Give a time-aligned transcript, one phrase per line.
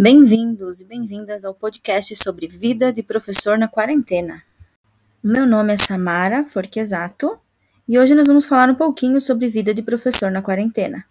[0.00, 4.44] Bem-vindos e bem-vindas ao podcast sobre vida de professor na quarentena.
[5.20, 7.36] Meu nome é Samara Forquesato
[7.88, 11.02] e hoje nós vamos falar um pouquinho sobre vida de professor na quarentena.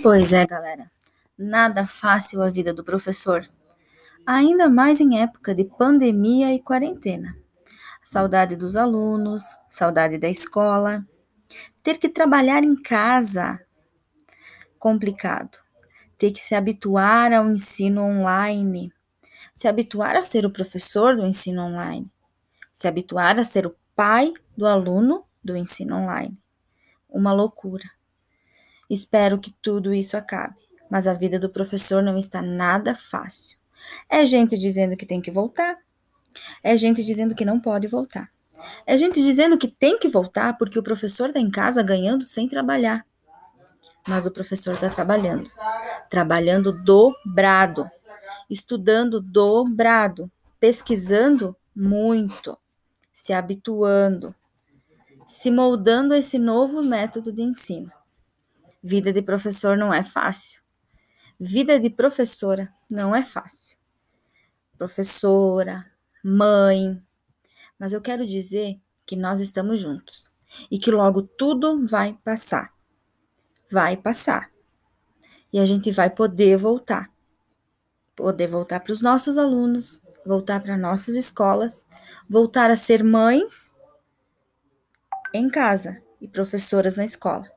[0.00, 0.88] Pois é, galera,
[1.36, 3.44] nada fácil a vida do professor,
[4.24, 7.36] ainda mais em época de pandemia e quarentena.
[8.00, 11.04] Saudade dos alunos, saudade da escola,
[11.82, 13.58] ter que trabalhar em casa,
[14.78, 15.63] complicado
[16.18, 18.92] ter que se habituar ao ensino online,
[19.54, 22.10] se habituar a ser o professor do ensino online,
[22.72, 26.36] se habituar a ser o pai do aluno do ensino online.
[27.08, 27.84] Uma loucura.
[28.88, 30.56] Espero que tudo isso acabe,
[30.90, 33.58] mas a vida do professor não está nada fácil.
[34.08, 35.78] É gente dizendo que tem que voltar,
[36.62, 38.30] é gente dizendo que não pode voltar.
[38.86, 42.48] É gente dizendo que tem que voltar porque o professor está em casa ganhando sem
[42.48, 43.04] trabalhar
[44.06, 45.50] mas o professor está trabalhando.
[46.10, 47.90] Trabalhando dobrado,
[48.48, 52.56] estudando dobrado, pesquisando muito,
[53.12, 54.34] se habituando,
[55.26, 57.90] se moldando a esse novo método de ensino.
[58.82, 60.62] Vida de professor não é fácil.
[61.40, 63.78] Vida de professora não é fácil.
[64.76, 65.90] Professora,
[66.22, 67.02] mãe.
[67.78, 70.26] Mas eu quero dizer que nós estamos juntos
[70.70, 72.73] e que logo tudo vai passar
[73.70, 74.50] vai passar.
[75.52, 77.10] E a gente vai poder voltar.
[78.16, 81.86] Poder voltar para os nossos alunos, voltar para nossas escolas,
[82.28, 83.70] voltar a ser mães
[85.32, 87.53] em casa e professoras na escola.